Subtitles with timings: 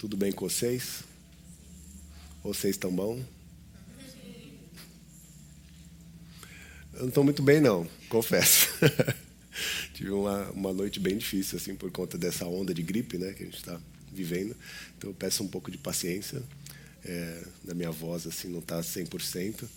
[0.00, 1.04] Tudo bem com vocês?
[2.42, 3.22] Vocês estão bom?
[6.94, 8.70] Eu não estou muito bem, não, confesso.
[9.92, 13.42] Tive uma, uma noite bem difícil, assim, por conta dessa onda de gripe né, que
[13.42, 13.78] a gente está
[14.10, 14.56] vivendo.
[14.96, 16.42] Então, eu peço um pouco de paciência.
[17.04, 19.68] É, da minha voz, assim, não está 100%,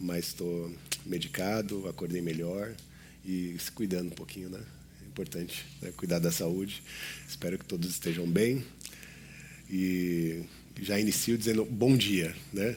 [0.00, 0.74] mas estou
[1.04, 2.74] medicado, acordei melhor
[3.22, 4.62] e se cuidando um pouquinho, né?
[5.02, 5.92] É importante né?
[5.94, 6.82] cuidar da saúde.
[7.28, 8.64] Espero que todos estejam bem.
[9.68, 10.44] E
[10.80, 12.76] já inicio dizendo bom dia, né?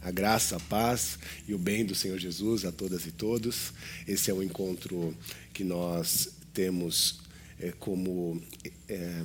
[0.00, 3.72] A graça, a paz e o bem do Senhor Jesus a todas e todos.
[4.06, 5.16] Esse é o encontro
[5.52, 7.20] que nós temos
[7.58, 8.40] é, como
[8.88, 9.24] é,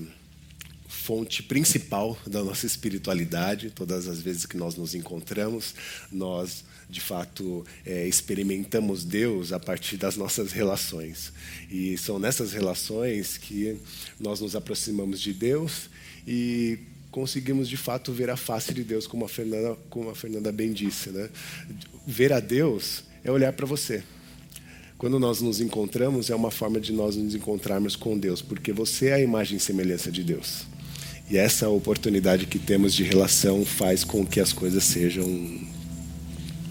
[0.87, 3.69] fonte principal da nossa espiritualidade.
[3.69, 5.75] Todas as vezes que nós nos encontramos,
[6.11, 11.33] nós de fato é, experimentamos Deus a partir das nossas relações.
[11.69, 13.77] E são nessas relações que
[14.19, 15.89] nós nos aproximamos de Deus
[16.27, 16.79] e
[17.13, 20.73] conseguimos de fato ver a face de Deus, como a Fernanda, como a Fernanda bem
[20.73, 21.11] disse.
[21.11, 21.29] Né?
[22.07, 24.03] Ver a Deus é olhar para você.
[24.97, 29.09] Quando nós nos encontramos, é uma forma de nós nos encontrarmos com Deus, porque você
[29.09, 30.65] é a imagem e semelhança de Deus.
[31.29, 35.61] E essa oportunidade que temos de relação faz com que as coisas sejam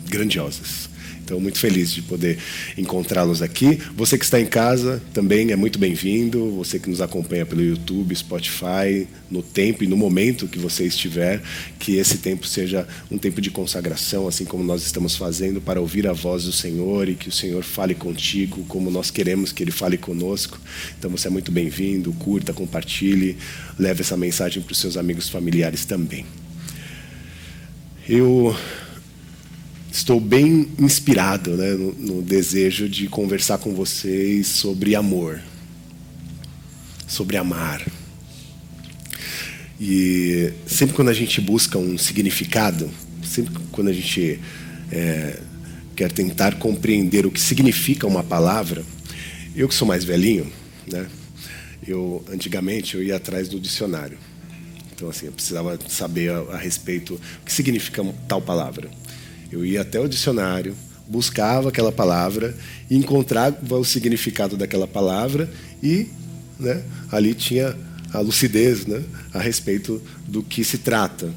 [0.08, 0.90] grandiosas.
[1.24, 2.38] Então, muito feliz de poder
[2.76, 3.78] encontrá-los aqui.
[3.96, 6.50] Você que está em casa também é muito bem-vindo.
[6.56, 11.40] Você que nos acompanha pelo YouTube, Spotify, no tempo e no momento que você estiver,
[11.78, 16.06] que esse tempo seja um tempo de consagração, assim como nós estamos fazendo, para ouvir
[16.08, 19.70] a voz do Senhor e que o Senhor fale contigo, como nós queremos que Ele
[19.70, 20.60] fale conosco.
[20.98, 22.12] Então, você é muito bem-vindo.
[22.14, 23.36] Curta, compartilhe,
[23.78, 26.26] leve essa mensagem para os seus amigos familiares também.
[28.08, 28.56] Eu
[29.92, 35.38] estou bem inspirado né, no, no, desejo de conversar com vocês sobre amor,
[37.06, 37.86] sobre amar.
[39.78, 42.90] E sempre quando a gente busca um significado,
[43.22, 44.40] sempre quando a gente
[44.90, 45.38] é,
[45.94, 48.82] quer tentar compreender o que significa uma palavra,
[49.54, 50.50] eu que sou mais velhinho,
[50.90, 51.06] né,
[51.86, 54.16] eu antigamente eu ia atrás do dicionário.
[54.94, 59.01] Então assim, eu precisava saber a, a respeito o que significa tal palavra.
[59.52, 60.74] Eu ia até o dicionário,
[61.06, 62.56] buscava aquela palavra,
[62.90, 65.48] encontrava o significado daquela palavra
[65.82, 66.08] e
[66.58, 67.76] né, ali tinha
[68.12, 69.02] a lucidez né,
[69.32, 71.30] a respeito do que se trata.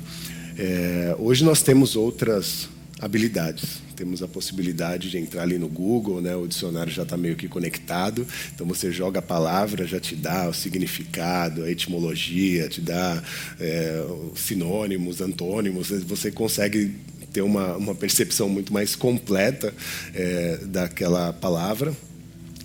[0.57, 2.69] É, hoje nós temos outras
[3.01, 3.83] habilidades.
[3.95, 6.35] Temos a possibilidade de entrar ali no Google, né?
[6.35, 10.49] o dicionário já está meio que conectado, então você joga a palavra, já te dá
[10.49, 13.23] o significado, a etimologia, te dá
[13.57, 14.05] é,
[14.35, 16.93] sinônimos, antônimos, você consegue
[17.35, 19.73] ter uma, uma percepção muito mais completa
[20.13, 21.93] é, daquela palavra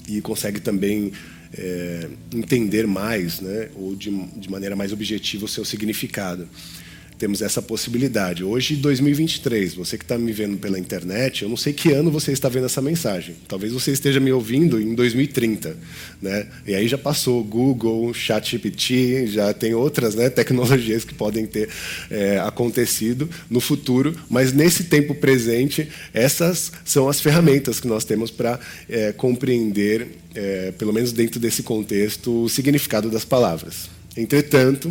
[0.07, 1.13] e consegue também
[1.53, 6.49] é, entender mais, né, ou de, de maneira mais objetiva, o seu significado
[7.21, 8.43] temos essa possibilidade.
[8.43, 12.33] Hoje, 2023, você que está me vendo pela internet, eu não sei que ano você
[12.33, 13.37] está vendo essa mensagem.
[13.47, 15.77] Talvez você esteja me ouvindo em 2030.
[16.23, 16.47] Né?
[16.67, 21.69] E aí já passou Google, ChatGPT, já tem outras né, tecnologias que podem ter
[22.11, 28.31] é, acontecido no futuro, mas nesse tempo presente, essas são as ferramentas que nós temos
[28.31, 28.59] para
[28.89, 33.91] é, compreender, é, pelo menos dentro desse contexto, o significado das palavras.
[34.17, 34.91] Entretanto,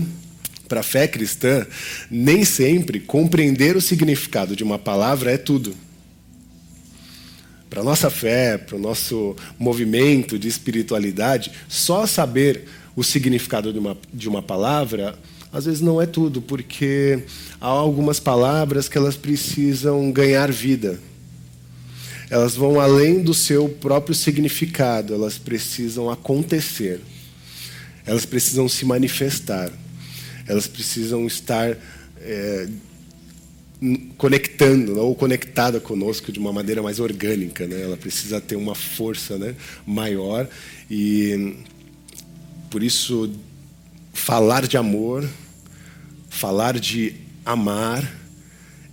[0.69, 1.66] para a fé cristã,
[2.09, 5.75] nem sempre compreender o significado de uma palavra é tudo.
[7.69, 12.66] Para a nossa fé, para o nosso movimento de espiritualidade, só saber
[12.96, 15.18] o significado de uma, de uma palavra
[15.52, 17.24] às vezes não é tudo, porque
[17.59, 21.00] há algumas palavras que elas precisam ganhar vida.
[22.29, 27.02] Elas vão além do seu próprio significado, elas precisam acontecer.
[28.06, 29.72] Elas precisam se manifestar
[30.49, 31.77] elas precisam estar
[32.17, 32.67] é,
[34.17, 37.81] conectando né, ou conectada conosco de uma maneira mais orgânica, né?
[37.81, 39.55] Ela precisa ter uma força, né,
[39.85, 40.49] maior
[40.91, 41.55] e
[42.69, 43.31] por isso
[44.11, 45.27] falar de amor,
[46.29, 48.19] falar de amar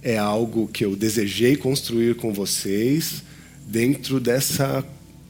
[0.03, 3.25] é algo que eu desejei construir com vocês
[3.67, 4.85] dentro dessa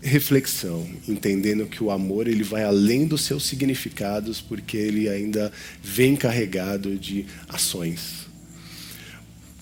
[0.06, 6.14] reflexão, entendendo que o amor ele vai além dos seus significados, porque ele ainda vem
[6.16, 8.26] carregado de ações.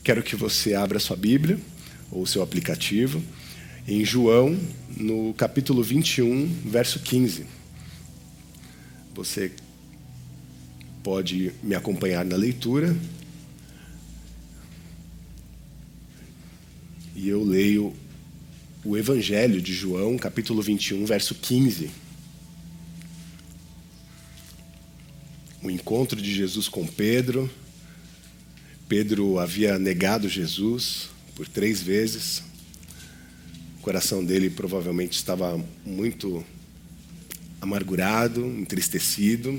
[0.03, 1.59] Quero que você abra sua Bíblia
[2.11, 3.23] ou seu aplicativo
[3.89, 4.59] em João,
[4.97, 7.47] no capítulo 21, verso 15.
[9.15, 9.53] Você
[11.03, 12.97] pode me acompanhar na leitura.
[17.15, 17.95] E eu leio
[18.85, 22.05] o Evangelho de João, capítulo 21, verso 15.
[25.65, 27.51] o encontro de Jesus com Pedro.
[28.87, 32.43] Pedro havia negado Jesus por três vezes.
[33.79, 36.45] O coração dele provavelmente estava muito
[37.63, 39.59] amargurado, entristecido.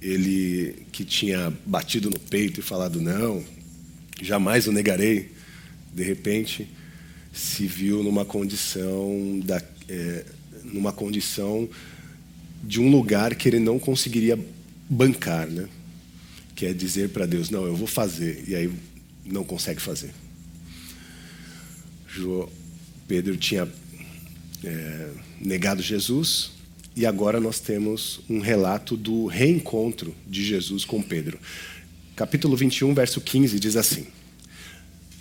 [0.00, 3.44] Ele que tinha batido no peito e falado: Não,
[4.20, 5.30] jamais o negarei.
[5.94, 6.68] De repente,
[7.32, 10.24] se viu numa condição da, é,
[10.64, 11.68] numa condição
[12.62, 14.38] de um lugar que ele não conseguiria
[14.88, 15.68] bancar, né?
[16.64, 18.70] É dizer para Deus, não, eu vou fazer, e aí
[19.24, 20.12] não consegue fazer.
[23.08, 23.68] Pedro tinha
[24.62, 25.08] é,
[25.40, 26.52] negado Jesus
[26.94, 31.38] e agora nós temos um relato do reencontro de Jesus com Pedro.
[32.14, 34.06] Capítulo 21, verso 15 diz assim: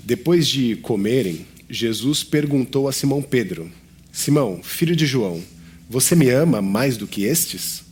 [0.03, 3.71] Depois de comerem, Jesus perguntou a Simão Pedro:
[4.11, 5.41] Simão, filho de João,
[5.89, 7.83] você me ama mais do que estes?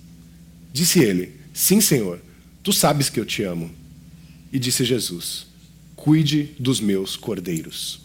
[0.73, 2.21] Disse ele: Sim, Senhor,
[2.61, 3.71] tu sabes que eu te amo.
[4.51, 5.47] E disse Jesus:
[5.95, 8.01] Cuide dos meus cordeiros.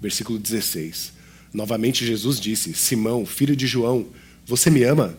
[0.00, 1.12] Versículo 16.
[1.52, 4.06] Novamente Jesus disse: Simão, filho de João,
[4.46, 5.14] você me ama?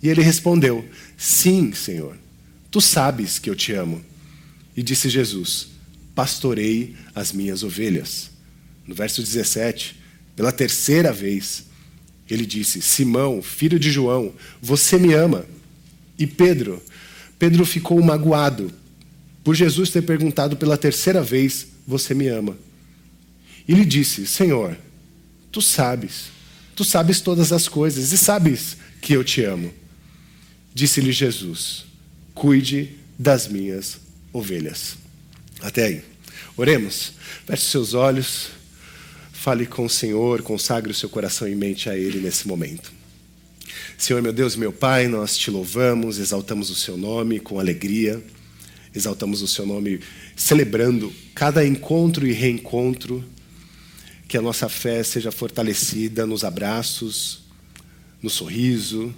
[0.00, 2.16] E ele respondeu: Sim, Senhor,
[2.70, 4.00] tu sabes que eu te amo.
[4.76, 5.66] E disse Jesus:
[6.14, 8.35] Pastorei as minhas ovelhas.
[8.86, 9.96] No verso 17,
[10.34, 11.64] pela terceira vez,
[12.28, 15.44] ele disse: Simão, filho de João, você me ama?
[16.18, 16.82] E Pedro,
[17.38, 18.72] Pedro ficou magoado
[19.44, 22.56] por Jesus ter perguntado pela terceira vez: Você me ama?
[23.68, 24.76] E lhe disse: Senhor,
[25.50, 26.26] tu sabes,
[26.74, 29.72] tu sabes todas as coisas e sabes que eu te amo.
[30.74, 31.84] Disse-lhe Jesus:
[32.34, 33.98] Cuide das minhas
[34.32, 34.96] ovelhas.
[35.60, 36.04] Até aí.
[36.56, 37.12] Oremos.
[37.46, 38.55] Feche seus olhos.
[39.38, 42.92] Fale com o Senhor, consagre o seu coração e mente a Ele nesse momento.
[43.96, 48.20] Senhor, meu Deus meu Pai, nós te louvamos, exaltamos o seu nome com alegria,
[48.92, 50.00] exaltamos o seu nome
[50.34, 53.22] celebrando cada encontro e reencontro,
[54.26, 57.44] que a nossa fé seja fortalecida nos abraços,
[58.20, 59.14] no sorriso,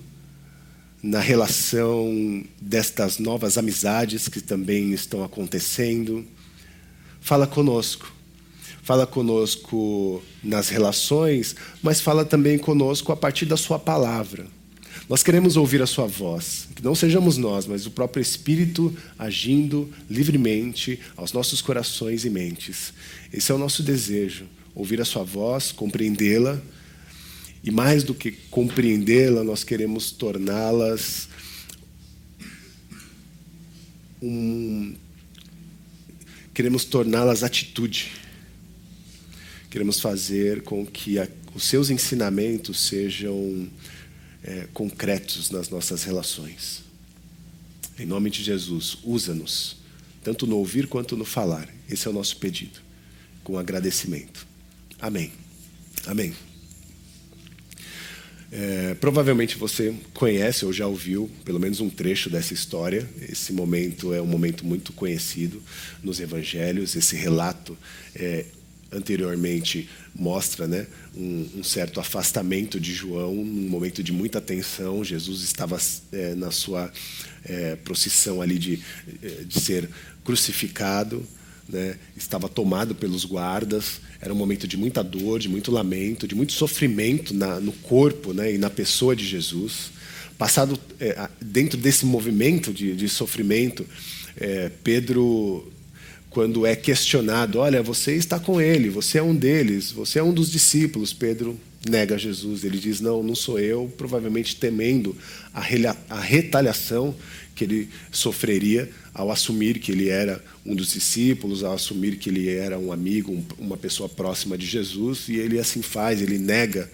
[1.03, 6.26] na relação destas novas amizades que também estão acontecendo.
[7.21, 8.18] Fala conosco
[8.88, 14.46] fala conosco nas relações, mas fala também conosco a partir da Sua palavra.
[15.06, 19.93] Nós queremos ouvir a Sua voz, que não sejamos nós, mas o próprio Espírito agindo
[20.08, 22.94] livremente aos nossos corações e mentes.
[23.31, 26.58] Esse é o nosso desejo: ouvir a Sua voz, compreendê-la,
[27.62, 31.29] e mais do que compreendê-la, nós queremos torná-las
[34.23, 34.94] um.
[36.55, 38.28] Queremos torná-las atitude
[39.70, 43.69] Queremos fazer com que a, os seus ensinamentos sejam
[44.43, 46.82] é, concretos nas nossas relações.
[47.99, 49.76] Em nome de Jesus, usa-nos,
[50.23, 51.69] tanto no ouvir quanto no falar.
[51.91, 52.81] Esse é o nosso pedido,
[53.44, 54.47] com agradecimento.
[55.00, 55.32] Amém.
[56.06, 56.35] Amém.
[58.50, 63.09] É, provavelmente você conhece ou já ouviu pelo menos um trecho dessa história.
[63.29, 65.62] Esse momento é um momento muito conhecido
[66.03, 66.97] nos evangelhos.
[66.97, 67.76] Esse relato
[68.14, 68.47] é
[68.90, 75.05] anteriormente mostra né, um, um, certo afastamento de João, um momento de muita tensão.
[75.05, 75.79] Jesus estava
[76.12, 76.90] é, na sua
[77.44, 78.81] é, procissão ali de,
[79.23, 79.88] é, de ser
[80.25, 81.25] crucificado,
[81.68, 84.00] né, estava tomado pelos guardas.
[84.21, 88.33] Era um momento de muita dor, de muito lamento, de muito sofrimento na, no corpo
[88.33, 89.90] né, e na pessoa de Jesus.
[90.38, 93.85] Passado é, dentro desse movimento de, de sofrimento,
[94.37, 95.71] é, Pedro
[96.30, 100.32] quando é questionado: olha, você está com ele, você é um deles, você é um
[100.32, 101.12] dos discípulos.
[101.12, 101.58] Pedro
[101.88, 102.64] nega Jesus.
[102.64, 105.16] Ele diz: não, não sou eu, provavelmente temendo
[105.52, 107.14] a, retaliação
[107.54, 112.49] que ele sofreria ao assumir que ele era um dos discípulos, ao assumir que ele
[112.49, 116.88] era um amigo, um, uma pessoa próxima de Jesus, e ele assim faz, ele nega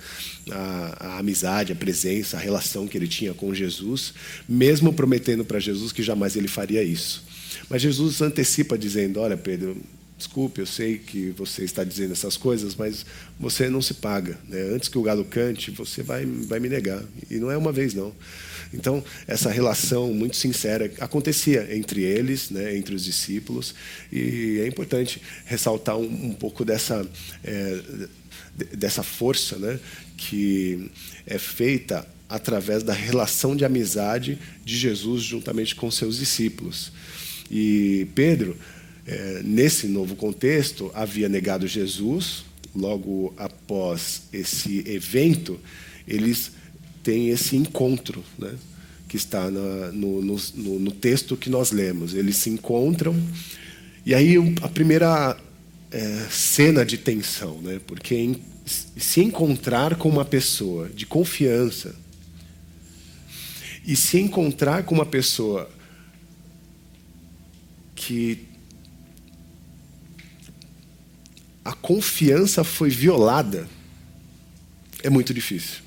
[0.51, 4.15] a, a, amizade, a presença, a relação que ele tinha com Jesus,
[4.49, 7.23] mesmo prometendo para Jesus que jamais ele faria isso.
[7.69, 9.77] Mas Jesus antecipa dizendo: Olha, Pedro,
[10.17, 13.05] desculpe, eu sei que você está dizendo essas coisas, mas
[13.39, 14.39] você não se paga.
[14.49, 14.61] Né?
[14.75, 17.03] Antes que o galo cante, você vai, vai me negar.
[17.31, 18.15] E não é uma vez, não.
[18.73, 23.75] Então, essa relação muito sincera acontecia entre eles, né, entre os discípulos,
[24.11, 27.07] e é importante ressaltar um, um pouco dessa,
[27.45, 27.81] é,
[28.73, 29.79] dessa força né,
[30.17, 30.91] que
[31.25, 36.91] é feita através da relação de amizade de Jesus juntamente com seus discípulos.
[37.51, 38.57] E Pedro,
[39.07, 42.45] é, nesse novo contexto, havia negado Jesus.
[42.75, 45.61] Logo após esse evento,
[46.09, 46.53] eles
[47.03, 48.55] têm esse encontro, né?
[49.09, 52.15] que está no, no, no, no texto que nós lemos.
[52.15, 53.15] Eles se encontram,
[54.05, 55.37] e aí a primeira
[55.91, 57.81] é, cena de tensão, né?
[57.87, 61.95] porque em, se encontrar com uma pessoa de confiança,
[63.87, 65.71] e se encontrar com uma pessoa
[68.07, 68.47] que
[71.65, 73.67] a confiança foi violada,
[75.03, 75.83] é muito difícil.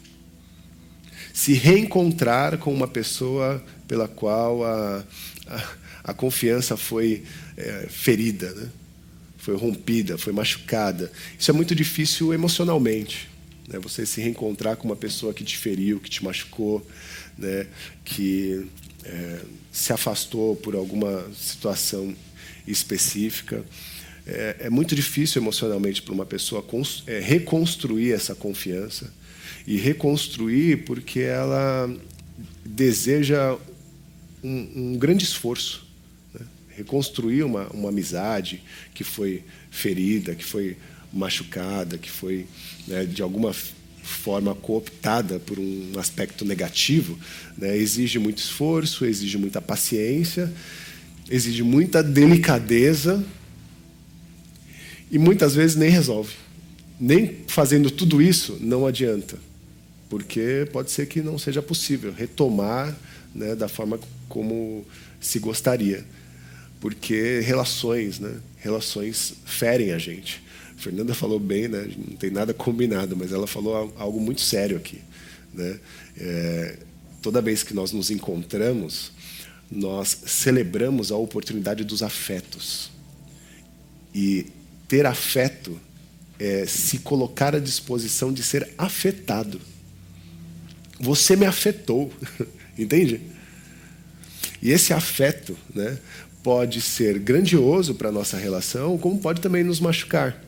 [1.32, 5.04] Se reencontrar com uma pessoa pela qual a,
[5.46, 5.64] a,
[6.06, 7.24] a confiança foi
[7.56, 8.70] é, ferida, né?
[9.38, 11.12] foi rompida, foi machucada.
[11.38, 13.30] Isso é muito difícil emocionalmente.
[13.68, 13.78] Né?
[13.80, 16.86] Você se reencontrar com uma pessoa que te feriu, que te machucou,
[17.38, 17.68] né?
[18.04, 18.68] que
[19.08, 19.40] é,
[19.72, 22.14] se afastou por alguma situação
[22.68, 23.64] específica.
[24.26, 26.66] É, é muito difícil emocionalmente para uma pessoa
[27.08, 29.14] é, reconstruir essa confiança
[29.66, 31.90] e reconstruir porque ela
[32.66, 33.58] deseja
[34.44, 35.88] um, um grande esforço,
[36.34, 36.46] né?
[36.76, 38.62] reconstruir uma, uma amizade
[38.94, 40.78] que foi ferida, que foi
[41.14, 42.46] machucada, que foi
[42.88, 43.54] né, de alguma
[44.08, 47.18] forma cooptada por um aspecto negativo,
[47.58, 50.52] né, exige muito esforço, exige muita paciência,
[51.30, 53.24] exige muita delicadeza
[55.12, 56.34] e muitas vezes nem resolve.
[57.00, 59.38] Nem fazendo tudo isso não adianta,
[60.10, 62.98] porque pode ser que não seja possível retomar
[63.36, 64.84] né, da forma como
[65.20, 66.04] se gostaria,
[66.82, 70.42] porque relações, né, relações ferem a gente.
[70.78, 71.90] A Fernanda falou bem, né?
[71.98, 75.02] não tem nada combinado, mas ela falou algo muito sério aqui.
[75.52, 75.80] Né?
[76.16, 76.78] É,
[77.22, 79.12] toda vez que nós nos encontramos,
[79.72, 82.92] nós celebramos a oportunidade dos afetos.
[84.14, 84.46] E
[84.88, 85.80] ter afeto
[86.40, 89.60] é se colocar à disposição de ser afetado.
[91.00, 92.14] Você me afetou,
[92.78, 93.20] entende?
[94.62, 95.98] E esse afeto né,
[96.44, 100.47] pode ser grandioso para a nossa relação, como pode também nos machucar.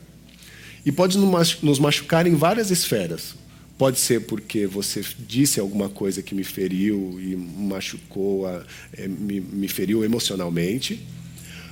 [0.84, 3.34] E pode nos machucar em várias esferas.
[3.76, 8.46] Pode ser porque você disse alguma coisa que me feriu e machucou,
[8.92, 11.00] é, me, me feriu emocionalmente.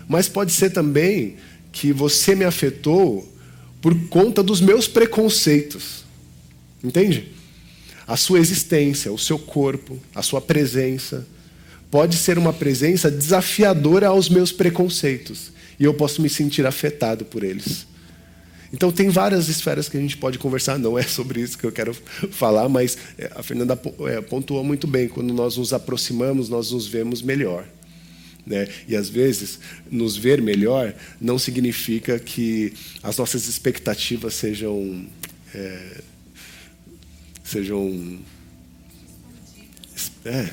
[0.09, 1.37] Mas pode ser também
[1.71, 3.31] que você me afetou
[3.81, 6.05] por conta dos meus preconceitos.
[6.83, 7.29] Entende?
[8.07, 11.27] A sua existência, o seu corpo, a sua presença
[11.91, 17.43] pode ser uma presença desafiadora aos meus preconceitos e eu posso me sentir afetado por
[17.43, 17.87] eles.
[18.73, 21.73] Então, tem várias esferas que a gente pode conversar, não é sobre isso que eu
[21.73, 21.95] quero
[22.31, 26.87] falar, mas é, a Fernanda é, pontuou muito bem: quando nós nos aproximamos, nós nos
[26.87, 27.67] vemos melhor.
[28.47, 28.67] Né?
[28.87, 29.59] E às vezes,
[29.91, 32.73] nos ver melhor não significa que
[33.03, 35.07] as nossas expectativas sejam.
[35.55, 36.01] É,
[37.45, 38.19] sejam.
[40.25, 40.51] É,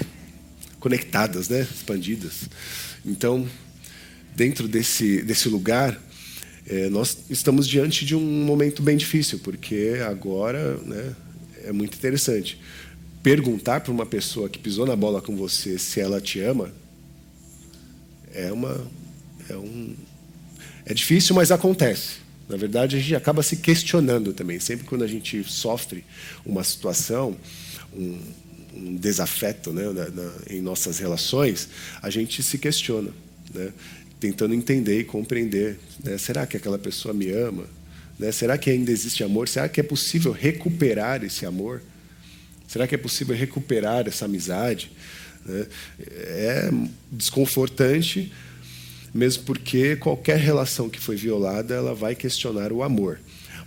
[0.80, 1.62] conectadas, né?
[1.62, 2.48] expandidas.
[3.04, 3.48] Então,
[4.36, 6.00] dentro desse, desse lugar,
[6.68, 11.16] é, nós estamos diante de um momento bem difícil, porque agora né,
[11.64, 12.60] é muito interessante.
[13.22, 16.72] Perguntar para uma pessoa que pisou na bola com você se ela te ama
[18.34, 18.86] é uma.
[19.50, 19.96] É, um,
[20.86, 22.26] é difícil, mas acontece.
[22.48, 24.60] Na verdade, a gente acaba se questionando também.
[24.60, 26.04] Sempre quando a gente sofre
[26.46, 27.36] uma situação,
[27.96, 28.20] um,
[28.76, 31.70] um desafeto né, na, na, em nossas relações,
[32.02, 33.12] a gente se questiona.
[33.54, 33.72] Né?
[34.20, 35.78] Tentando entender e compreender.
[36.04, 36.18] Né?
[36.18, 37.66] Será que aquela pessoa me ama?
[38.18, 38.32] Né?
[38.32, 39.48] Será que ainda existe amor?
[39.48, 41.82] Será que é possível recuperar esse amor?
[42.68, 44.92] Será que é possível recuperar essa amizade?
[45.46, 45.68] Né?
[46.00, 46.70] É
[47.12, 48.32] desconfortante,
[49.14, 53.20] mesmo porque qualquer relação que foi violada, ela vai questionar o amor.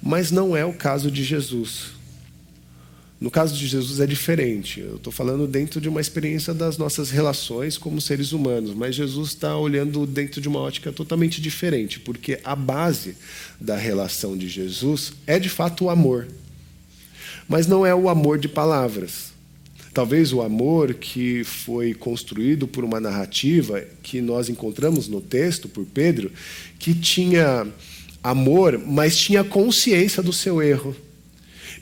[0.03, 1.98] Mas não é o caso de Jesus.
[3.21, 4.81] No caso de Jesus é diferente.
[4.81, 9.31] Eu estou falando dentro de uma experiência das nossas relações como seres humanos, mas Jesus
[9.31, 13.17] está olhando dentro de uma ótica totalmente diferente, porque a base
[13.61, 16.29] da relação de Jesus é de fato o amor.
[17.49, 19.33] Mas não é o amor de palavras.
[19.93, 25.85] Talvez o amor que foi construído por uma narrativa que nós encontramos no texto por
[25.87, 26.31] Pedro,
[26.79, 27.67] que tinha
[28.23, 30.95] amor, mas tinha consciência do seu erro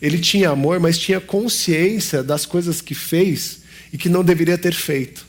[0.00, 3.60] ele tinha amor, mas tinha consciência das coisas que fez
[3.92, 5.26] e que não deveria ter feito.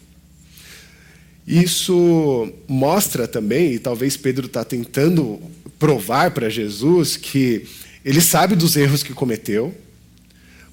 [1.47, 5.39] Isso mostra também, e talvez Pedro está tentando
[5.79, 7.65] provar para Jesus que
[8.03, 9.73] ele sabe dos erros que cometeu,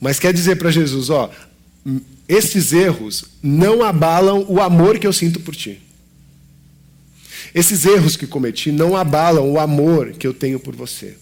[0.00, 1.30] mas quer dizer para Jesus: ó,
[2.28, 5.80] esses erros não abalam o amor que eu sinto por ti.
[7.54, 11.16] Esses erros que cometi não abalam o amor que eu tenho por você.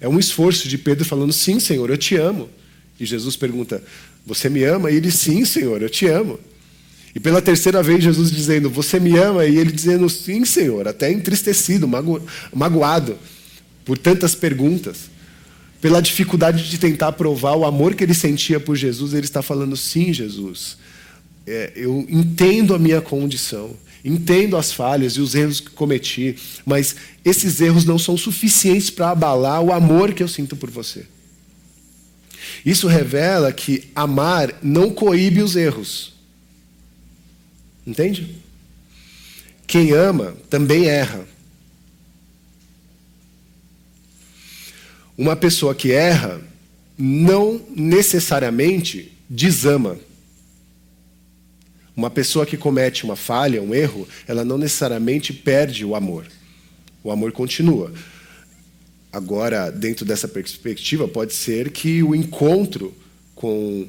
[0.00, 2.48] É um esforço de Pedro falando: Sim, Senhor, eu te amo.
[2.98, 3.82] E Jesus pergunta:
[4.24, 4.90] Você me ama?
[4.90, 6.38] E ele: Sim, Senhor, eu te amo.
[7.14, 9.44] E pela terceira vez, Jesus dizendo: Você me ama?
[9.44, 12.22] E ele dizendo: Sim, Senhor, até entristecido, mago
[12.54, 13.18] magoado
[13.84, 15.10] por tantas perguntas.
[15.80, 19.76] Pela dificuldade de tentar provar o amor que ele sentia por Jesus, ele está falando:
[19.76, 20.76] Sim, Jesus,
[21.46, 26.96] é, eu entendo a minha condição, entendo as falhas e os erros que cometi, mas
[27.24, 31.06] esses erros não são suficientes para abalar o amor que eu sinto por você.
[32.64, 36.12] Isso revela que amar não coíbe os erros.
[37.86, 38.36] Entende?
[39.66, 41.26] Quem ama também erra.
[45.16, 46.40] Uma pessoa que erra
[46.96, 49.96] não necessariamente desama.
[51.96, 56.26] Uma pessoa que comete uma falha, um erro, ela não necessariamente perde o amor.
[57.02, 57.92] O amor continua.
[59.12, 62.94] Agora, dentro dessa perspectiva, pode ser que o encontro
[63.34, 63.88] com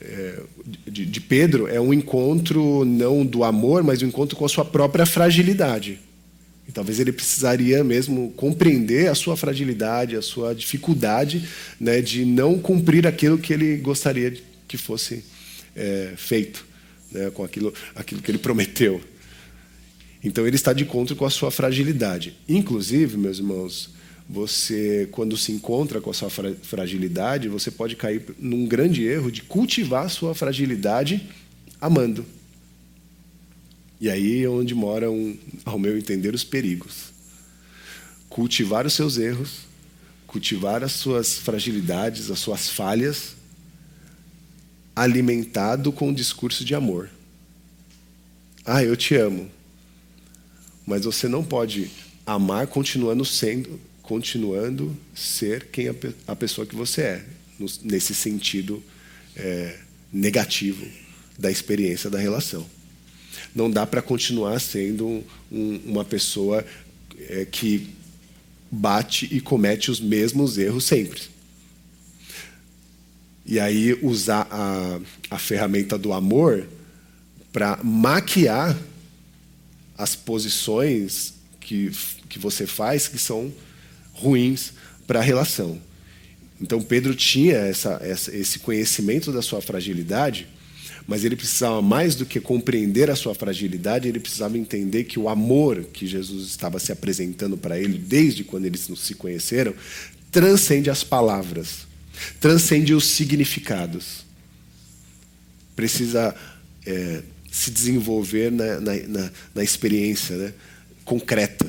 [0.00, 0.40] é,
[0.86, 4.64] de, de, Pedro é um encontro não do amor, mas um encontro com a sua
[4.64, 5.98] própria fragilidade.
[6.66, 11.48] E talvez ele precisaria mesmo compreender a sua fragilidade, a sua dificuldade
[11.80, 14.32] né, de não cumprir aquilo que ele gostaria
[14.68, 15.24] que fosse
[15.74, 16.64] é, feito,
[17.10, 19.00] né, com aquilo, aquilo que ele prometeu.
[20.22, 22.34] Então ele está de encontro com a sua fragilidade.
[22.48, 23.90] Inclusive, meus irmãos,
[24.28, 29.42] você, quando se encontra com a sua fragilidade, você pode cair num grande erro de
[29.42, 31.28] cultivar a sua fragilidade
[31.80, 32.24] amando.
[34.00, 37.12] E aí é onde moram, ao meu entender, os perigos.
[38.28, 39.62] Cultivar os seus erros,
[40.26, 43.34] cultivar as suas fragilidades, as suas falhas,
[45.00, 47.08] alimentado com um discurso de amor.
[48.66, 49.50] Ah, eu te amo.
[50.86, 51.90] Mas você não pode
[52.26, 55.94] amar continuando sendo continuando ser quem a,
[56.26, 57.24] a pessoa que você é,
[57.82, 58.82] nesse sentido
[59.36, 59.78] é,
[60.12, 60.84] negativo
[61.38, 62.66] da experiência da relação.
[63.54, 66.66] Não dá para continuar sendo um, uma pessoa
[67.20, 67.88] é, que
[68.70, 71.29] bate e comete os mesmos erros sempre.
[73.50, 76.68] E aí usar a, a ferramenta do amor
[77.52, 78.78] para maquiar
[79.98, 81.90] as posições que,
[82.28, 83.52] que você faz que são
[84.12, 84.72] ruins
[85.04, 85.78] para a relação.
[86.60, 90.46] Então Pedro tinha essa, essa, esse conhecimento da sua fragilidade,
[91.06, 95.28] mas ele precisava mais do que compreender a sua fragilidade, ele precisava entender que o
[95.28, 99.74] amor que Jesus estava se apresentando para ele desde quando eles se conheceram
[100.30, 101.89] transcende as palavras,
[102.40, 104.24] transcende os significados.
[105.74, 106.34] Precisa
[106.86, 110.54] é, se desenvolver na, na, na, na experiência né,
[111.04, 111.66] concreta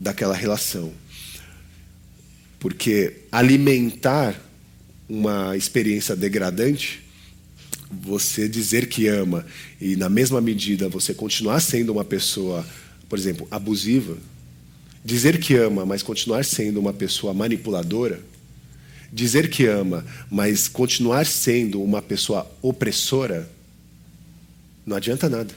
[0.00, 0.92] daquela relação.
[2.58, 4.40] Porque alimentar
[5.08, 7.02] uma experiência degradante,
[7.90, 9.44] você dizer que ama
[9.80, 12.66] e, na mesma medida, você continuar sendo uma pessoa,
[13.08, 14.16] por exemplo, abusiva,
[15.04, 18.20] dizer que ama, mas continuar sendo uma pessoa manipuladora,
[19.14, 23.48] dizer que ama, mas continuar sendo uma pessoa opressora,
[24.84, 25.54] não adianta nada.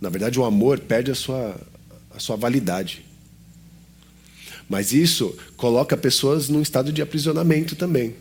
[0.00, 1.58] Na verdade, o amor perde a sua,
[2.10, 3.04] a sua validade.
[4.68, 8.16] Mas isso coloca pessoas num estado de aprisionamento também.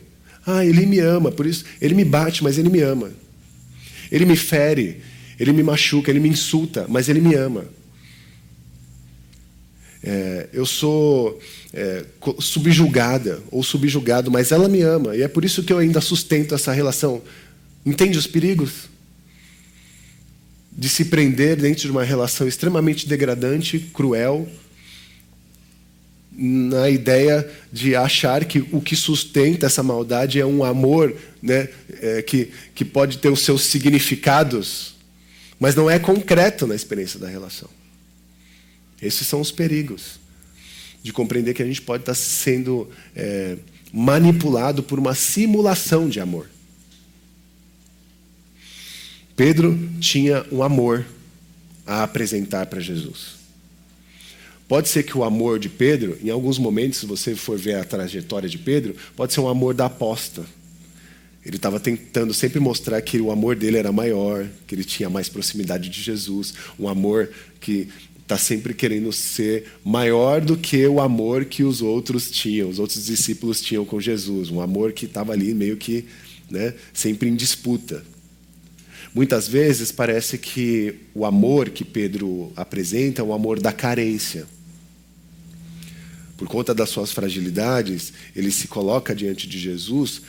[0.45, 3.11] Ah, ele me ama, por isso ele me bate, mas ele me ama.
[4.11, 5.01] Ele me fere,
[5.39, 7.65] ele me machuca, ele me insulta, mas ele me ama.
[10.07, 11.39] É, eu sou
[11.73, 12.05] é,
[12.39, 15.15] subjugada ou subjugado, mas ela me ama.
[15.15, 17.23] E é por isso que eu ainda sustento essa relação.
[17.83, 18.87] Entende os perigos?
[20.71, 24.47] De se prender dentro de uma relação extremamente degradante, cruel,
[26.37, 31.69] na ideia de achar que o que sustenta essa maldade é um amor né,
[32.01, 34.95] é, que, que pode ter os seus significados,
[35.59, 37.69] mas não é concreto na experiência da relação.
[39.01, 40.19] Esses são os perigos
[41.03, 43.57] de compreender que a gente pode estar sendo é,
[43.93, 46.49] manipulado por uma simulação de amor.
[49.35, 51.05] Pedro tinha um amor
[51.85, 53.35] a apresentar para Jesus.
[54.67, 57.83] Pode ser que o amor de Pedro, em alguns momentos, se você for ver a
[57.83, 60.43] trajetória de Pedro, pode ser um amor da aposta.
[61.45, 65.29] Ele estava tentando sempre mostrar que o amor dele era maior, que ele tinha mais
[65.29, 67.29] proximidade de Jesus, um amor
[67.61, 67.89] que
[68.25, 73.05] está sempre querendo ser maior do que o amor que os outros tinham, os outros
[73.05, 76.05] discípulos tinham com Jesus, um amor que estava ali meio que
[76.49, 78.03] né, sempre em disputa.
[79.13, 84.47] Muitas vezes parece que o amor que Pedro apresenta é o amor da carência
[86.37, 90.21] por conta das suas fragilidades, ele se coloca diante de Jesus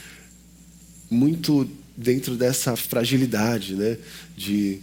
[1.11, 3.99] muito dentro dessa fragilidade, né?
[4.37, 4.81] de,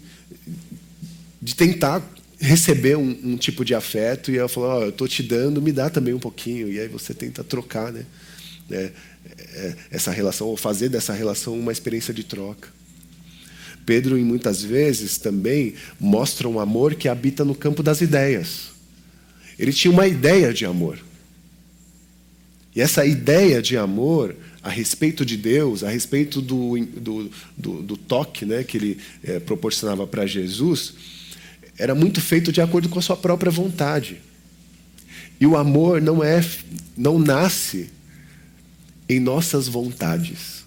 [1.41, 2.02] de tentar
[2.43, 5.71] receber um, um, tipo de afeto e ela falou, oh, eu estou te dando, me
[5.71, 6.69] dá também um pouquinho.
[6.69, 8.06] E aí você tenta trocar né?
[8.69, 8.91] É,
[9.53, 12.69] é, essa relação, ou fazer dessa relação uma experiência de troca.
[13.86, 18.71] Pedro, em muitas vezes, também mostra um amor que habita no campo das ideias.
[19.58, 20.99] Ele tinha uma ideia de amor.
[22.75, 27.97] E essa ideia de amor a respeito de Deus, a respeito do, do, do, do
[27.97, 30.93] toque né, que ele é, proporcionava para Jesus,
[31.77, 34.21] era muito feito de acordo com a sua própria vontade.
[35.39, 36.43] E o amor não é,
[36.95, 37.89] não nasce
[39.09, 40.63] em nossas vontades.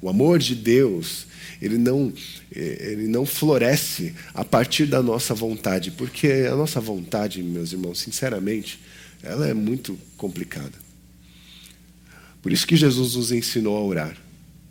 [0.00, 1.26] O amor de Deus,
[1.60, 2.12] ele não,
[2.54, 7.98] é, ele não floresce a partir da nossa vontade, porque a nossa vontade, meus irmãos,
[7.98, 8.80] sinceramente,
[9.22, 10.72] ela é muito complicada.
[12.40, 14.16] Por isso que Jesus nos ensinou a orar,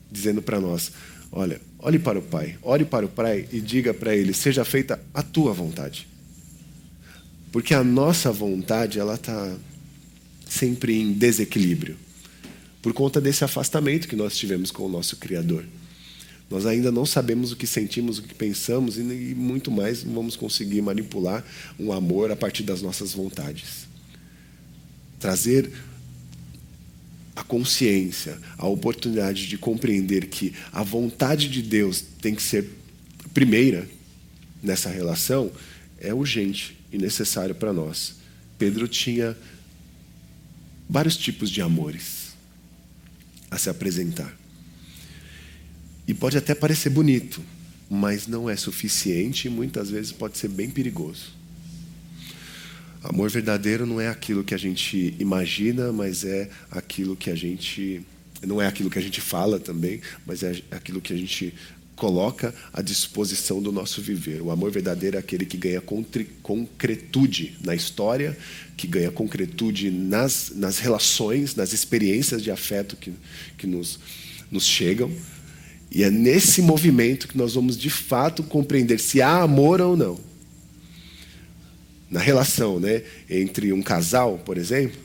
[0.10, 0.92] dizendo para nós:
[1.32, 5.00] olha, olhe para o Pai, ore para o Pai e diga para Ele: seja feita
[5.14, 6.06] a tua vontade.
[7.50, 9.56] Porque a nossa vontade ela está
[10.46, 11.96] sempre em desequilíbrio,
[12.82, 15.64] por conta desse afastamento que nós tivemos com o nosso Criador.
[16.50, 20.82] Nós ainda não sabemos o que sentimos, o que pensamos e muito mais vamos conseguir
[20.82, 21.44] manipular
[21.78, 23.88] um amor a partir das nossas vontades.
[25.20, 25.72] Trazer
[27.38, 32.68] a consciência, a oportunidade de compreender que a vontade de Deus tem que ser
[33.32, 33.88] primeira
[34.62, 35.52] nessa relação,
[36.00, 38.16] é urgente e necessário para nós.
[38.58, 39.38] Pedro tinha
[40.90, 42.36] vários tipos de amores
[43.52, 44.36] a se apresentar.
[46.08, 47.44] E pode até parecer bonito,
[47.88, 51.37] mas não é suficiente e muitas vezes pode ser bem perigoso.
[53.10, 58.02] Amor verdadeiro não é aquilo que a gente imagina, mas é aquilo que a gente.
[58.46, 61.54] Não é aquilo que a gente fala também, mas é aquilo que a gente
[61.96, 64.42] coloca à disposição do nosso viver.
[64.42, 65.82] O amor verdadeiro é aquele que ganha
[66.44, 68.38] concretude na história,
[68.76, 73.14] que ganha concretude nas, nas relações, nas experiências de afeto que,
[73.58, 74.00] que nos,
[74.52, 75.10] nos chegam.
[75.90, 80.27] E é nesse movimento que nós vamos de fato compreender se há amor ou não
[82.10, 85.00] na relação né, entre um casal, por exemplo,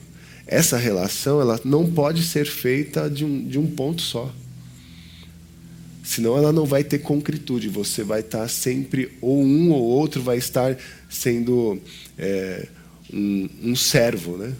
[0.45, 4.33] essa relação ela não pode ser feita de um, de um ponto só.
[6.03, 7.69] Senão ela não vai ter concretude.
[7.69, 10.77] Você vai estar sempre, ou um ou outro vai estar
[11.09, 11.79] sendo
[12.17, 12.67] é,
[13.11, 14.37] um, um servo.
[14.37, 14.53] Né?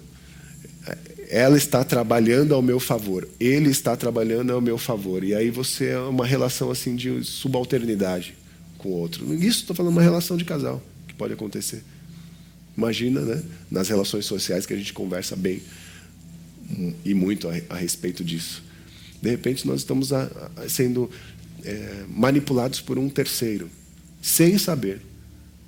[1.29, 5.21] Ela está trabalhando ao meu favor, ele está trabalhando ao meu favor.
[5.21, 8.35] E aí você é uma relação assim de subalternidade
[8.77, 9.33] com o outro.
[9.33, 11.83] Isso estou falando uma relação de casal que pode acontecer.
[12.75, 13.43] Imagina, né?
[13.69, 15.61] Nas relações sociais que a gente conversa bem
[17.05, 18.63] e muito a, a respeito disso.
[19.21, 21.09] De repente, nós estamos a, a, sendo
[21.63, 23.69] é, manipulados por um terceiro,
[24.21, 25.01] sem saber,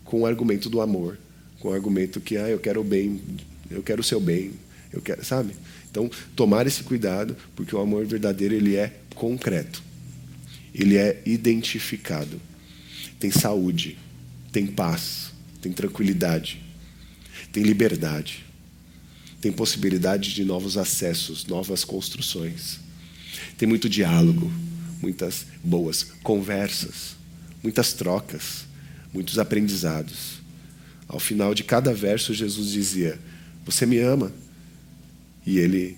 [0.04, 1.18] com o argumento do amor,
[1.60, 3.22] com o argumento que ah, eu quero o bem,
[3.70, 4.52] eu quero o seu bem,
[4.92, 5.54] eu quero, sabe?
[5.90, 9.82] Então, tomar esse cuidado, porque o amor verdadeiro ele é concreto,
[10.74, 12.42] ele é identificado,
[13.20, 13.98] tem saúde,
[14.52, 16.65] tem paz, tem tranquilidade
[17.56, 18.44] tem liberdade,
[19.40, 22.82] tem possibilidade de novos acessos, novas construções.
[23.58, 24.52] Tem muito diálogo,
[25.02, 27.16] muitas boas conversas,
[27.64, 28.66] muitas trocas,
[29.14, 30.42] muitos aprendizados.
[31.08, 33.18] Ao final de cada verso, Jesus dizia:
[33.66, 34.34] Você me ama?
[35.46, 35.98] E ele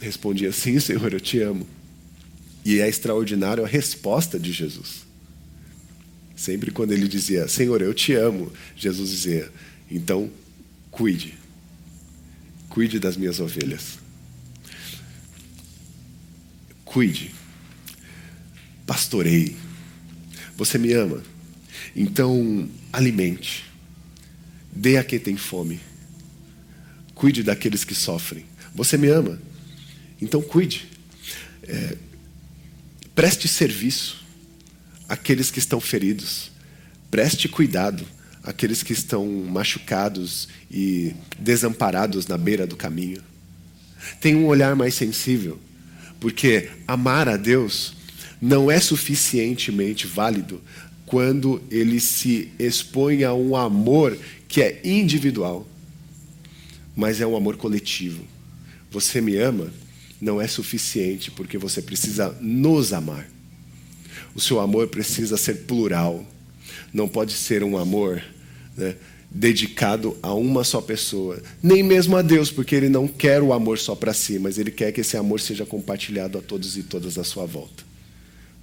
[0.00, 1.66] respondia: Sim, Senhor, eu te amo.
[2.64, 5.04] E é extraordinário a resposta de Jesus.
[6.36, 9.50] Sempre quando ele dizia: Senhor, eu te amo, Jesus dizia:
[9.90, 10.30] então,
[10.90, 11.34] cuide.
[12.68, 13.98] Cuide das minhas ovelhas.
[16.84, 17.34] Cuide.
[18.86, 19.56] Pastoreie.
[20.56, 21.22] Você me ama?
[21.96, 23.64] Então, alimente.
[24.70, 25.80] Dê a quem tem fome.
[27.14, 28.44] Cuide daqueles que sofrem.
[28.74, 29.40] Você me ama?
[30.20, 30.88] Então, cuide.
[31.62, 31.96] É,
[33.14, 34.24] preste serviço
[35.08, 36.50] àqueles que estão feridos.
[37.10, 38.06] Preste cuidado
[38.42, 43.22] aqueles que estão machucados e desamparados na beira do caminho.
[44.20, 45.58] Tem um olhar mais sensível,
[46.20, 47.94] porque amar a Deus
[48.40, 50.60] não é suficientemente válido
[51.04, 55.66] quando ele se expõe a um amor que é individual,
[56.94, 58.22] mas é um amor coletivo.
[58.90, 59.72] Você me ama
[60.20, 63.28] não é suficiente porque você precisa nos amar.
[64.34, 66.26] O seu amor precisa ser plural.
[66.92, 68.22] Não pode ser um amor
[68.76, 68.94] né,
[69.30, 71.42] dedicado a uma só pessoa.
[71.62, 74.70] Nem mesmo a Deus, porque Ele não quer o amor só para si, mas Ele
[74.70, 77.86] quer que esse amor seja compartilhado a todos e todas à sua volta.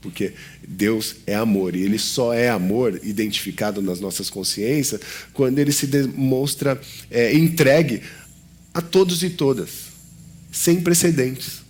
[0.01, 0.34] Porque
[0.67, 5.01] Deus é amor e Ele só é amor identificado nas nossas consciências
[5.34, 8.01] quando Ele se demonstra é, entregue
[8.73, 9.69] a todos e todas,
[10.51, 11.63] sem precedentes.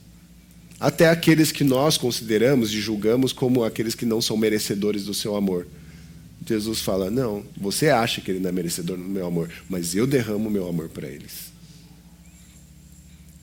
[0.80, 5.36] Até aqueles que nós consideramos e julgamos como aqueles que não são merecedores do seu
[5.36, 5.66] amor.
[6.46, 10.08] Jesus fala: Não, você acha que ele não é merecedor do meu amor, mas eu
[10.08, 11.54] derramo meu amor para eles.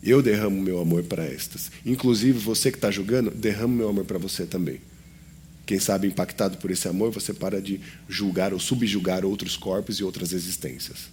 [0.03, 1.71] Eu derramo meu amor para estas.
[1.87, 4.81] Inclusive, você que está julgando, derramo meu amor para você também.
[5.65, 10.05] Quem sabe, impactado por esse amor, você para de julgar ou subjugar outros corpos e
[10.05, 11.09] outras existências.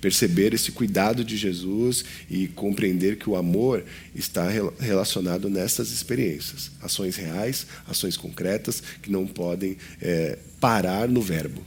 [0.00, 6.70] Perceber esse cuidado de Jesus e compreender que o amor está relacionado nessas experiências.
[6.80, 11.62] Ações reais, ações concretas, que não podem é, parar no verbo,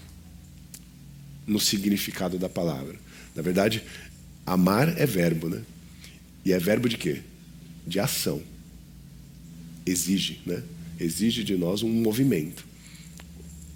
[1.45, 2.95] no significado da palavra.
[3.36, 3.84] Na verdade,
[4.45, 5.62] amar é verbo, né?
[6.43, 7.21] E é verbo de quê?
[7.86, 8.41] De ação.
[9.86, 10.63] Exige, né?
[11.00, 12.65] Exige de nós um movimento.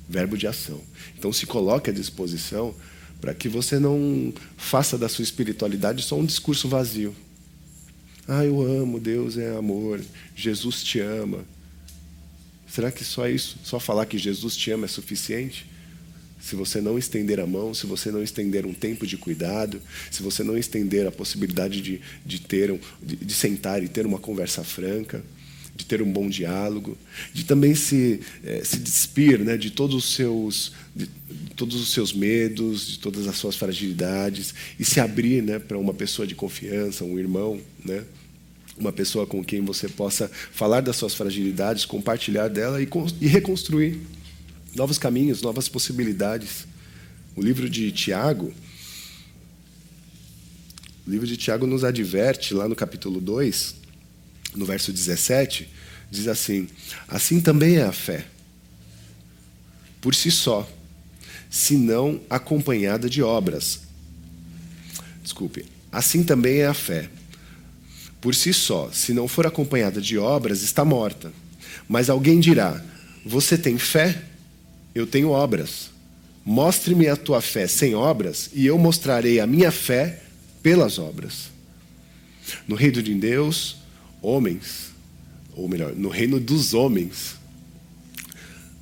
[0.08, 0.82] Verbo de ação.
[1.18, 2.76] Então se coloque à disposição
[3.26, 7.16] para que você não faça da sua espiritualidade só um discurso vazio.
[8.28, 10.00] Ah, eu amo, Deus é amor,
[10.36, 11.44] Jesus te ama.
[12.68, 15.66] Será que só isso, só falar que Jesus te ama é suficiente?
[16.40, 20.22] se você não estender a mão, se você não estender um tempo de cuidado, se
[20.22, 24.20] você não estender a possibilidade de, de ter um, de, de sentar e ter uma
[24.20, 25.24] conversa franca,
[25.76, 26.98] de ter um bom diálogo,
[27.34, 31.10] de também se, é, se despir né, de todos os seus de,
[31.56, 35.94] todos os seus medos, de todas as suas fragilidades e se abrir né, para uma
[35.94, 38.04] pessoa de confiança, um irmão, né,
[38.78, 42.88] uma pessoa com quem você possa falar das suas fragilidades, compartilhar dela e,
[43.22, 44.00] e reconstruir
[44.76, 46.68] novos caminhos, novas possibilidades.
[47.36, 48.54] O livro de Tiago,
[51.06, 53.85] o livro de Tiago nos adverte, lá no capítulo 2,
[54.56, 55.70] no verso 17,
[56.10, 56.68] diz assim:
[57.08, 58.26] Assim também é a fé,
[60.02, 60.70] por si só,
[61.50, 63.82] se não acompanhada de obras.
[65.24, 65.66] Desculpe.
[65.92, 67.10] Assim também é a fé.
[68.20, 71.32] Por si só, se não for acompanhada de obras, está morta.
[71.88, 72.84] Mas alguém dirá:
[73.26, 74.22] Você tem fé?
[74.96, 75.92] eu tenho obras.
[76.46, 80.22] Mostre-me a tua fé sem obras, e eu mostrarei a minha fé
[80.64, 81.50] pelas obras.
[82.68, 83.78] No reino de Deus,
[84.26, 84.92] homens,
[85.54, 87.36] ou melhor, no reino dos homens,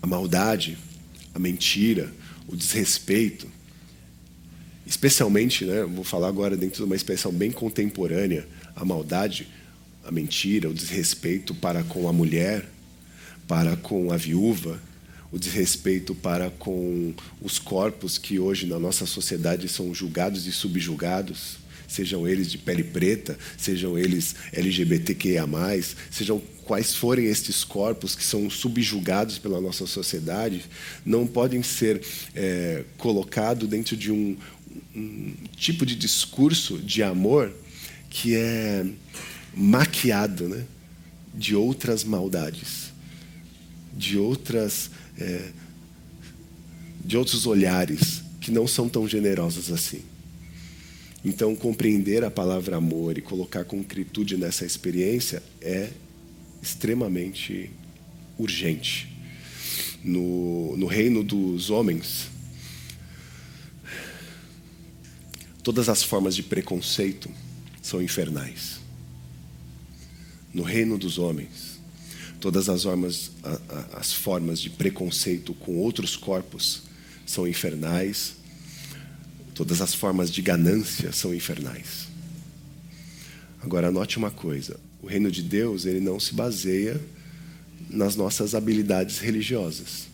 [0.02, 0.78] a maldade,
[1.34, 2.12] a mentira,
[2.48, 3.48] o desrespeito,
[4.86, 9.48] especialmente, né, vou falar agora dentro de uma expressão bem contemporânea, a maldade,
[10.04, 12.70] a mentira, o desrespeito para com a mulher,
[13.48, 14.80] para com a viúva,
[15.32, 21.58] o desrespeito para com os corpos que hoje na nossa sociedade são julgados e subjugados,
[21.94, 25.46] sejam eles de pele preta, sejam eles LGBTQIA,
[26.10, 30.66] sejam quais forem estes corpos que são subjugados pela nossa sociedade,
[31.06, 32.02] não podem ser
[32.34, 34.36] é, colocados dentro de um,
[34.96, 37.54] um tipo de discurso de amor
[38.10, 38.86] que é
[39.54, 40.66] maquiado né,
[41.34, 42.92] de outras maldades,
[43.96, 45.52] de outras é,
[47.06, 50.02] de outros olhares que não são tão generosos assim.
[51.24, 55.90] Então, compreender a palavra amor e colocar concretude nessa experiência é
[56.62, 57.72] extremamente
[58.38, 59.10] urgente.
[60.04, 62.28] No, no reino dos homens,
[65.64, 67.30] todas as formas de preconceito
[67.82, 68.82] são infernais.
[70.54, 71.74] No reino dos homens,
[72.44, 73.32] Todas as formas,
[73.94, 76.82] as formas de preconceito com outros corpos
[77.26, 78.36] são infernais.
[79.54, 82.08] Todas as formas de ganância são infernais.
[83.62, 87.00] Agora note uma coisa: o reino de Deus ele não se baseia
[87.90, 90.08] nas nossas habilidades religiosas.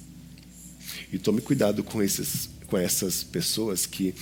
[1.12, 4.13] E tome cuidado com, esses, com essas pessoas que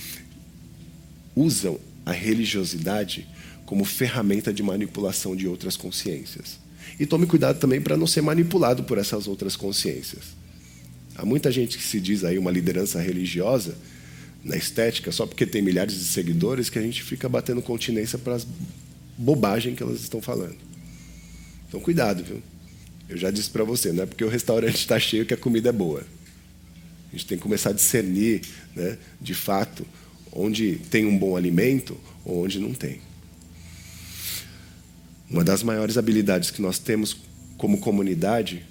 [1.34, 3.26] usam a religiosidade
[3.66, 6.58] como ferramenta de manipulação de outras consciências.
[6.98, 10.36] E tome cuidado também para não ser manipulado por essas outras consciências.
[11.14, 13.76] Há muita gente que se diz aí uma liderança religiosa
[14.44, 18.34] na estética só porque tem milhares de seguidores que a gente fica batendo continência para
[18.34, 18.46] as
[19.16, 20.56] bobagens que elas estão falando.
[21.68, 22.42] Então cuidado, viu?
[23.08, 25.70] Eu já disse para você, não é porque o restaurante está cheio que a comida
[25.70, 26.02] é boa.
[27.08, 28.42] A gente tem que começar a discernir,
[28.76, 29.86] né, de fato,
[30.30, 33.00] onde tem um bom alimento ou onde não tem.
[35.30, 37.16] Uma das maiores habilidades que nós temos
[37.56, 38.64] como comunidade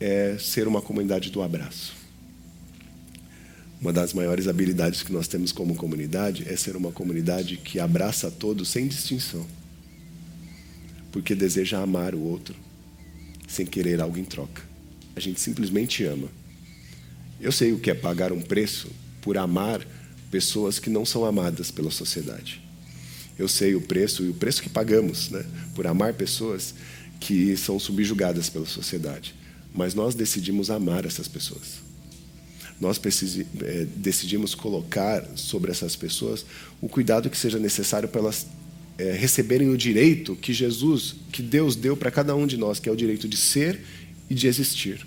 [0.00, 2.03] é ser uma comunidade do abraço.
[3.84, 8.28] Uma das maiores habilidades que nós temos como comunidade é ser uma comunidade que abraça
[8.28, 9.46] a todos sem distinção.
[11.12, 12.56] Porque deseja amar o outro
[13.46, 14.62] sem querer algo em troca.
[15.14, 16.28] a gente simplesmente ama.
[17.38, 18.88] Eu sei o que é pagar um preço
[19.20, 19.86] por amar
[20.30, 22.62] pessoas que não são amadas pela sociedade.
[23.38, 25.44] Eu sei o preço e o preço que pagamos né,
[25.74, 26.74] por amar pessoas
[27.20, 29.34] que são subjugadas pela sociedade.
[29.74, 31.84] Mas nós decidimos amar essas pessoas.
[32.84, 33.00] Nós
[33.62, 36.44] é, decidimos colocar sobre essas pessoas
[36.82, 38.46] o cuidado que seja necessário para elas
[38.98, 42.86] é, receberem o direito que Jesus, que Deus deu para cada um de nós, que
[42.86, 43.80] é o direito de ser
[44.28, 45.06] e de existir.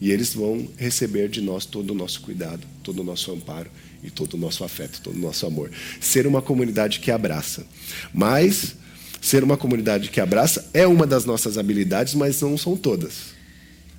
[0.00, 3.70] E eles vão receber de nós todo o nosso cuidado, todo o nosso amparo
[4.02, 5.70] e todo o nosso afeto, todo o nosso amor.
[6.00, 7.66] Ser uma comunidade que abraça.
[8.14, 8.76] Mas
[9.20, 13.36] ser uma comunidade que abraça é uma das nossas habilidades, mas não são todas.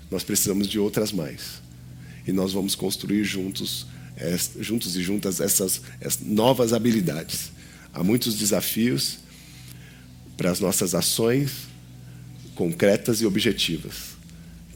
[0.09, 1.66] Nós precisamos de outras mais.
[2.27, 3.87] E nós vamos construir juntos,
[4.17, 7.51] é, juntos e juntas essas, essas novas habilidades.
[7.93, 9.19] Há muitos desafios
[10.35, 11.67] para as nossas ações
[12.53, 14.17] concretas e objetivas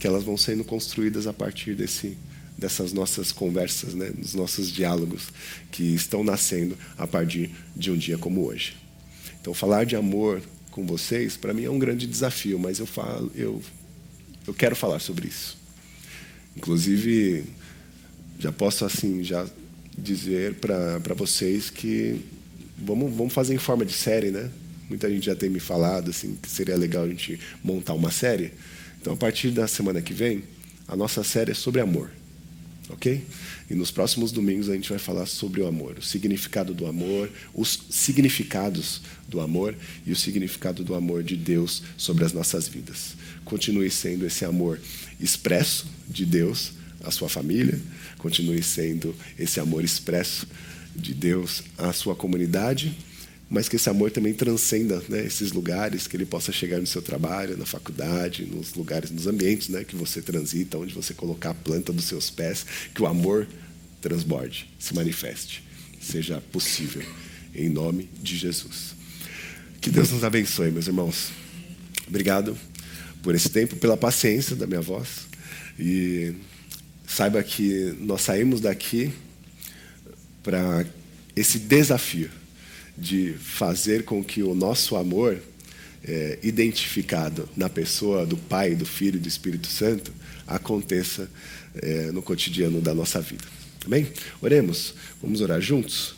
[0.01, 2.17] que elas vão sendo construídas a partir desse,
[2.57, 5.27] dessas nossas conversas, né, dos nossos diálogos
[5.71, 8.75] que estão nascendo a partir de um dia como hoje.
[9.39, 13.31] Então, falar de amor com vocês, para mim é um grande desafio, mas eu falo,
[13.35, 13.61] eu,
[14.47, 15.60] eu quero falar sobre isso.
[16.55, 17.45] Inclusive,
[18.39, 19.45] já posso assim já
[19.97, 22.21] dizer para vocês que
[22.77, 24.49] vamos, vamos fazer em forma de série, né?
[24.89, 28.51] Muita gente já tem me falado assim que seria legal a gente montar uma série.
[28.99, 30.43] Então, a partir da semana que vem,
[30.87, 32.11] a nossa série é sobre amor.
[32.91, 33.23] Ok?
[33.69, 37.29] E nos próximos domingos a gente vai falar sobre o amor, o significado do amor,
[37.53, 39.75] os significados do amor
[40.05, 43.15] e o significado do amor de Deus sobre as nossas vidas.
[43.45, 44.79] Continue sendo esse amor
[45.19, 46.73] expresso de Deus
[47.03, 47.79] à sua família,
[48.17, 50.45] continue sendo esse amor expresso
[50.95, 52.95] de Deus à sua comunidade
[53.51, 57.01] mas que esse amor também transcenda né, esses lugares, que ele possa chegar no seu
[57.01, 61.53] trabalho, na faculdade, nos lugares, nos ambientes né, que você transita, onde você colocar a
[61.53, 63.45] planta dos seus pés, que o amor
[63.99, 65.61] transborde, se manifeste,
[65.99, 67.03] seja possível,
[67.53, 68.95] em nome de Jesus.
[69.81, 71.27] Que Deus nos abençoe, meus irmãos.
[72.07, 72.57] Obrigado
[73.21, 75.27] por esse tempo, pela paciência da minha voz.
[75.77, 76.33] E
[77.05, 79.11] saiba que nós saímos daqui
[80.41, 80.85] para
[81.35, 82.29] esse desafio
[82.97, 85.41] de fazer com que o nosso amor,
[86.03, 90.11] é, identificado na pessoa do Pai, do Filho e do Espírito Santo,
[90.47, 91.29] aconteça
[91.75, 93.43] é, no cotidiano da nossa vida.
[93.85, 94.07] Amém?
[94.41, 94.93] Oremos.
[95.21, 96.15] Vamos orar juntos?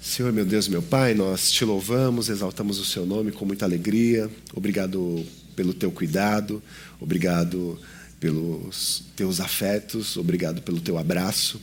[0.00, 4.30] Senhor, meu Deus, meu Pai, nós te louvamos, exaltamos o seu nome com muita alegria.
[4.54, 6.62] Obrigado pelo teu cuidado,
[6.98, 7.78] obrigado
[8.18, 11.60] pelos teus afetos, obrigado pelo teu abraço,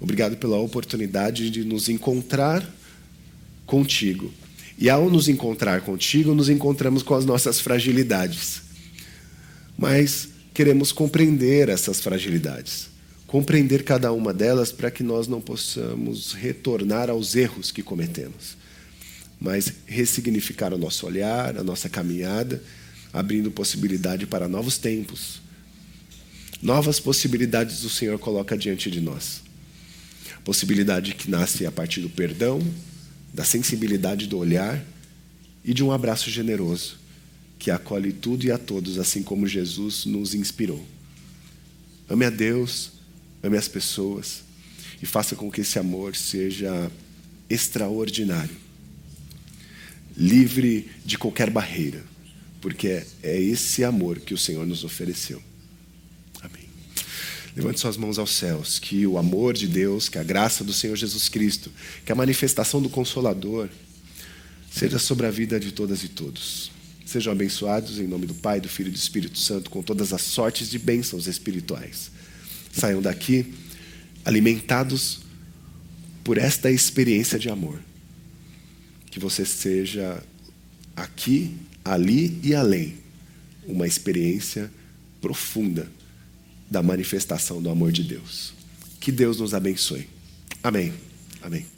[0.00, 2.68] obrigado pela oportunidade de nos encontrar
[3.66, 4.32] contigo.
[4.78, 8.62] E ao nos encontrar contigo, nos encontramos com as nossas fragilidades.
[9.76, 12.88] Mas queremos compreender essas fragilidades,
[13.26, 18.56] compreender cada uma delas para que nós não possamos retornar aos erros que cometemos,
[19.38, 22.62] mas ressignificar o nosso olhar, a nossa caminhada,
[23.12, 25.40] abrindo possibilidade para novos tempos.
[26.62, 29.42] Novas possibilidades o Senhor coloca diante de nós.
[30.42, 32.60] Possibilidade que nasce a partir do perdão,
[33.36, 34.82] da sensibilidade do olhar
[35.62, 36.96] e de um abraço generoso
[37.58, 40.82] que acolhe tudo e a todos, assim como Jesus nos inspirou.
[42.08, 42.92] Ame a Deus,
[43.42, 44.42] ame as pessoas
[45.02, 46.90] e faça com que esse amor seja
[47.48, 48.56] extraordinário,
[50.16, 52.02] livre de qualquer barreira,
[52.62, 55.42] porque é esse amor que o Senhor nos ofereceu.
[57.56, 60.94] Levante suas mãos aos céus, que o amor de Deus, que a graça do Senhor
[60.94, 61.72] Jesus Cristo,
[62.04, 63.70] que a manifestação do Consolador
[64.70, 66.70] seja sobre a vida de todas e todos.
[67.06, 70.20] Sejam abençoados em nome do Pai, do Filho e do Espírito Santo, com todas as
[70.20, 72.10] sortes de bênçãos espirituais.
[72.70, 73.54] Saiam daqui
[74.22, 75.20] alimentados
[76.22, 77.80] por esta experiência de amor.
[79.10, 80.22] Que você seja
[80.94, 82.98] aqui, ali e além
[83.66, 84.70] uma experiência
[85.22, 85.95] profunda
[86.70, 88.52] da manifestação do amor de Deus.
[89.00, 90.08] Que Deus nos abençoe.
[90.62, 90.92] Amém.
[91.42, 91.75] Amém.